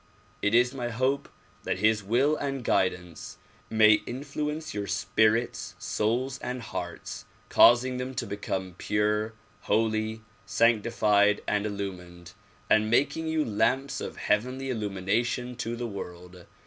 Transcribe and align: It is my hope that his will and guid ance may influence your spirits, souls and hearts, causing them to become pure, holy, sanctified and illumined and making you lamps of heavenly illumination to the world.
It 0.41 0.55
is 0.55 0.73
my 0.73 0.89
hope 0.89 1.29
that 1.63 1.77
his 1.77 2.03
will 2.03 2.35
and 2.35 2.63
guid 2.63 2.91
ance 2.91 3.37
may 3.69 4.01
influence 4.07 4.73
your 4.73 4.87
spirits, 4.87 5.75
souls 5.77 6.39
and 6.39 6.63
hearts, 6.63 7.25
causing 7.49 7.97
them 7.97 8.15
to 8.15 8.25
become 8.25 8.73
pure, 8.79 9.35
holy, 9.59 10.23
sanctified 10.43 11.41
and 11.47 11.67
illumined 11.67 12.33
and 12.67 12.89
making 12.89 13.27
you 13.27 13.45
lamps 13.45 14.01
of 14.01 14.17
heavenly 14.17 14.71
illumination 14.71 15.55
to 15.57 15.75
the 15.75 15.85
world. 15.85 16.47